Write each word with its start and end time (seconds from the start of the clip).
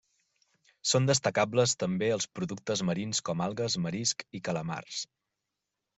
Són 0.91 1.09
destacables 1.09 1.75
també 1.83 2.09
els 2.15 2.27
productes 2.39 2.83
marins 2.91 3.23
com 3.29 3.47
algues, 3.49 3.77
marisc 3.89 4.29
i 4.41 4.45
calamars. 4.49 5.03